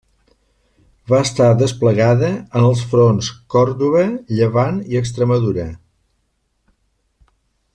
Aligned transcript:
Va 1.11 1.17
estar 1.25 1.49
desplegada 1.59 2.29
en 2.37 2.65
els 2.69 2.81
fronts 2.93 3.29
Còrdova, 3.55 4.07
Llevant 4.39 4.81
i 4.95 4.99
Extremadura. 5.01 5.67